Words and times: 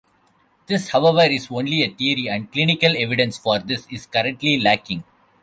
This, 0.65 0.89
however, 0.89 1.21
is 1.25 1.51
only 1.51 1.83
a 1.83 1.93
theory, 1.93 2.27
and 2.27 2.51
clinical 2.51 2.95
evidence 2.97 3.37
for 3.37 3.59
this 3.59 3.85
is 3.91 4.07
currently 4.07 4.59
lacking. 4.59 5.03